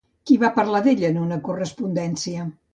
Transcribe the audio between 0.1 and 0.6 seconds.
Qui va